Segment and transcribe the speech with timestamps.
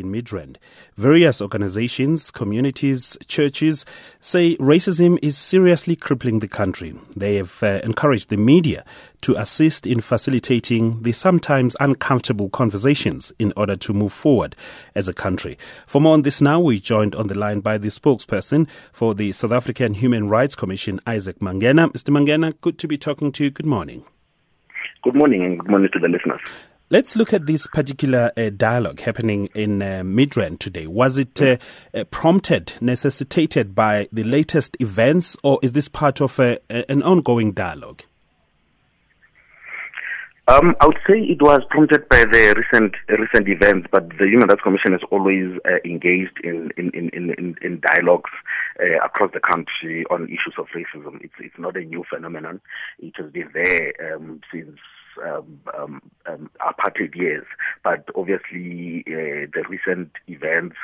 [0.00, 0.56] in Midrand.
[0.96, 3.84] Various organizations, communities, churches
[4.20, 6.94] say racism is seriously crippling the country.
[7.16, 8.84] They have uh, encouraged the media
[9.22, 14.54] to assist in facilitating the sometimes uncomfortable conversations in order to move forward
[14.94, 15.58] as a country.
[15.86, 19.32] For more on this now, we're joined on the line by the spokesperson for the
[19.32, 21.92] South African Human Rights Commission, Isaac Mangena.
[21.92, 22.10] Mr.
[22.10, 23.50] Mangena, good to be talking to you.
[23.50, 24.04] Good morning.
[25.02, 26.40] Good morning and good morning to the listeners.
[26.88, 30.86] Let's look at this particular uh, dialogue happening in uh, Midrand today.
[30.86, 31.56] Was it uh,
[31.92, 37.50] uh, prompted, necessitated by the latest events, or is this part of a, an ongoing
[37.50, 38.04] dialogue?
[40.46, 44.46] Um, I would say it was prompted by the recent recent events, but the Human
[44.46, 48.30] Rights Commission has always uh, engaged in in, in, in, in dialogues
[48.78, 51.20] uh, across the country on issues of racism.
[51.20, 52.60] It's it's not a new phenomenon.
[53.00, 54.78] It has been there um, since
[55.24, 57.46] um, um, um, apartheid years,
[57.82, 60.76] but obviously uh, the recent events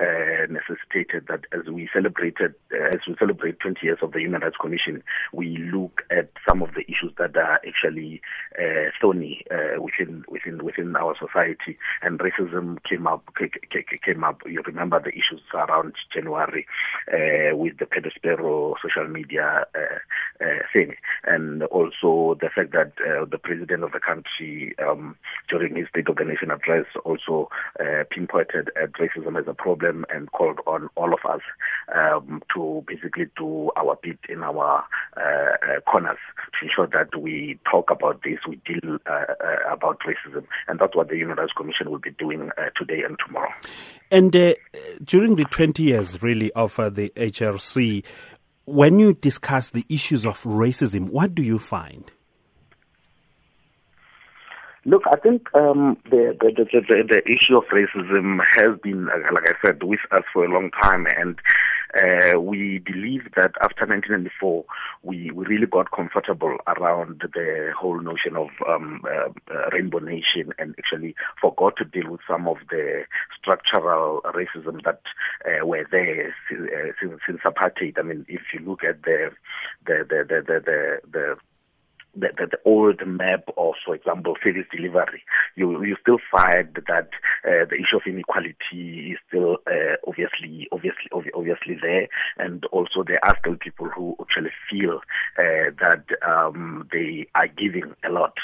[0.00, 4.42] uh, necessitated that as we celebrated, uh, as we celebrate 20 years of the Human
[4.42, 8.20] Rights Commission, we look at some of the issues that are actually
[8.58, 13.28] uh, thorny uh, within within within our society, and racism came up
[14.04, 14.40] came up.
[14.46, 16.66] You remember the issues around January
[17.12, 19.66] uh, with the Penny Sparrow social media
[20.72, 22.92] thing, and also the fact that
[23.30, 25.16] the president president of the country, um,
[25.48, 27.48] during his State of the Nation address, also
[27.80, 31.40] uh, pinpointed at racism as a problem and called on all of us
[31.94, 34.84] um, to basically do our bit in our
[35.16, 36.18] uh, uh, corners
[36.58, 40.94] to ensure that we talk about this, we deal uh, uh, about racism, and that's
[40.94, 43.52] what the Human Rights Commission will be doing uh, today and tomorrow.
[44.10, 44.32] And
[45.04, 48.04] during the 20 years, really, of the HRC,
[48.64, 52.10] when you discuss the issues of racism, what do you find?
[54.86, 59.50] Look, I think um, the, the, the, the, issue of racism has been, uh, like
[59.50, 61.36] I said, with us for a long time, and
[62.00, 64.64] uh, we believe that after 1994,
[65.02, 70.52] we, we really got comfortable around the whole notion of um, uh, uh, Rainbow Nation
[70.56, 73.02] and actually forgot to deal with some of the
[73.36, 75.00] structural racism that
[75.46, 77.98] uh, were there since, since, since apartheid.
[77.98, 79.32] I mean, if you look at the
[79.84, 81.36] the the the the, the,
[82.16, 85.22] the the, the, old map of, for example, service delivery,
[85.54, 87.10] you you still find that
[87.44, 93.24] uh, the issue of inequality is still uh, obviously obviously obviously there, and also there
[93.24, 95.00] are still people who actually feel
[95.38, 98.34] uh, that um, they are giving a lot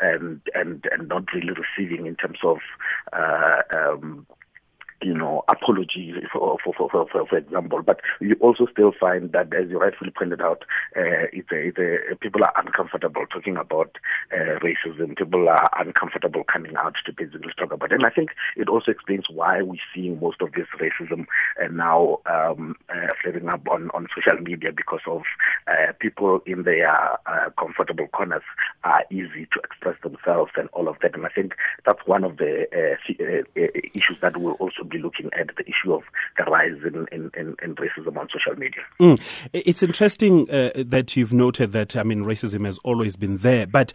[0.00, 2.58] and and and not really receiving in terms of
[3.12, 4.26] uh, um,
[5.02, 7.82] you know, apologies for, for, for, for, example.
[7.82, 10.64] But you also still find that, as you rightfully pointed out,
[10.96, 13.96] uh, it's a, people are uncomfortable talking about
[14.32, 15.16] uh, racism.
[15.16, 17.96] People are uncomfortable coming out to basically talk about it.
[17.96, 21.26] And I think it also explains why we're seeing most of this racism
[21.62, 22.76] uh, now um,
[23.22, 25.22] flaring up on, on social media because of
[25.98, 26.92] people in their
[27.58, 28.42] comfortable corners
[28.84, 31.14] are easy to express themselves and all of that.
[31.14, 31.54] And I think
[31.86, 32.66] that's one of the
[33.94, 36.02] issues that will also looking at the issue of
[36.36, 38.82] the rise in, in, in, in racism on social media.
[39.00, 39.20] Mm.
[39.52, 43.92] It's interesting uh, that you've noted that, I mean, racism has always been there, but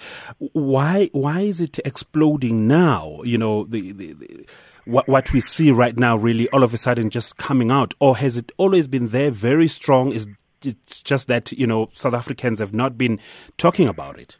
[0.53, 3.21] why, why is it exploding now?
[3.23, 4.45] You know, the, the, the
[4.85, 8.17] what, what we see right now really all of a sudden just coming out, or
[8.17, 10.13] has it always been there, very strong?
[10.13, 10.27] Is
[10.63, 13.19] it's just that you know South Africans have not been
[13.57, 14.37] talking about it.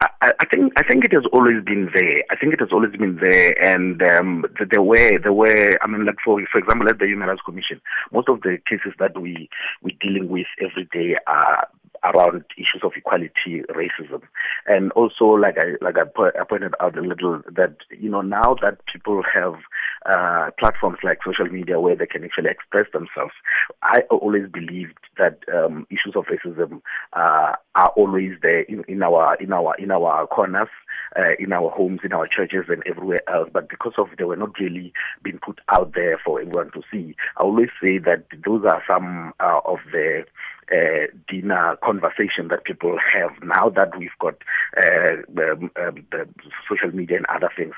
[0.00, 2.22] I, I think I think it has always been there.
[2.30, 5.78] I think it has always been there, and um, there were there were.
[5.80, 7.80] I mean, like for for example, at the Human Rights Commission,
[8.12, 9.48] most of the cases that we
[9.82, 11.66] we're dealing with every day are
[12.04, 14.22] around issues of equality, racism,
[14.66, 18.20] and also like I like I, po- I pointed out a little that you know
[18.20, 19.54] now that people have
[20.08, 23.32] uh, platforms like social media where they can actually express themselves,
[23.82, 26.80] I always believed that um, issues of racism
[27.12, 30.68] uh, are always there in, in our in our in our corners,
[31.18, 33.50] uh, in our homes, in our churches, and everywhere else.
[33.52, 34.92] But because of they were not really
[35.22, 39.32] being put out there for everyone to see, I always say that those are some
[39.40, 40.24] uh, of the
[40.72, 44.34] uh, dinner conversation that people have now that we've got
[44.76, 46.34] uh, um, um,
[46.68, 47.74] social media and other things.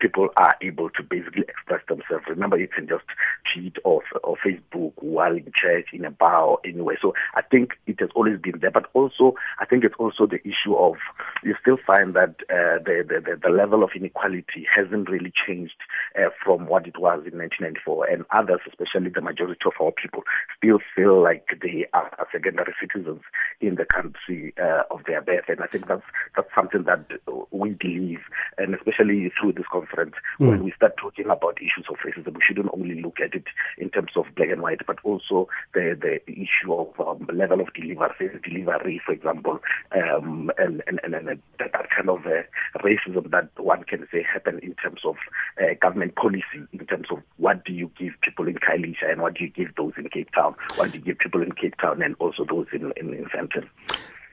[0.00, 2.24] People are able to basically express themselves.
[2.28, 3.04] Remember, you can just
[3.52, 6.98] tweet or, or Facebook while in church, in a bar, or anywhere.
[7.00, 8.70] So I think it has always been there.
[8.70, 10.94] But also, I think it's also the issue of
[11.42, 15.76] you still find that uh, the, the, the level of inequality hasn't really changed
[16.16, 20.22] uh, from what it was in 1994, and others, especially the majority of our people,
[20.56, 23.22] still feel like they are secondary citizens
[23.60, 26.02] in the country uh, of their birth, and I think that's
[26.36, 27.04] that's something that
[27.50, 28.20] we believe,
[28.56, 30.48] and especially through this conference, mm.
[30.48, 33.44] when we start talking about issues of racism, we shouldn't only look at it
[33.78, 37.72] in terms of black and white, but also the the issue of um, level of
[37.74, 39.58] delivery, delivery, for example,
[39.92, 42.42] um, and, and, and, and that kind of uh,
[42.82, 45.16] racism that one can say happen in terms of
[45.60, 47.18] uh, government policy, in terms of
[47.48, 50.30] what do you give people in Khayelitsha and what do you give those in Cape
[50.32, 53.26] Town, what do you give people in Cape Town and also those in, in, in.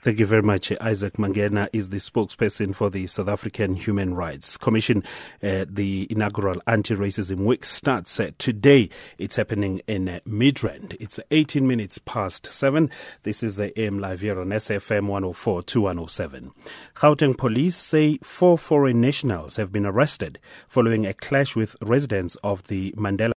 [0.06, 0.72] Thank you very much.
[0.82, 5.04] Isaac Mangena is the spokesperson for the South African Human Rights Commission.
[5.42, 8.92] Uh, the inaugural Anti-Racism Week starts uh, today.
[9.18, 10.96] It's happening in uh, Midrand.
[11.00, 12.92] It's 18 minutes past 7.
[13.24, 16.52] This is the AM Live here on SAfm 104 to 107.
[16.94, 20.38] Gauteng police say four foreign nationals have been arrested
[20.68, 23.34] following a clash with residents of the Mandela